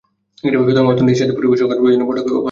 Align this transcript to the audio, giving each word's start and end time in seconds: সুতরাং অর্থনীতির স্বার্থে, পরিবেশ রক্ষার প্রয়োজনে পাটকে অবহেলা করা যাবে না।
সুতরাং 0.39 0.85
অর্থনীতির 0.91 1.17
স্বার্থে, 1.19 1.37
পরিবেশ 1.37 1.59
রক্ষার 1.59 1.79
প্রয়োজনে 1.81 2.05
পাটকে 2.07 2.07
অবহেলা 2.07 2.09
করা 2.09 2.19
যাবে 2.25 2.35
না। 2.37 2.39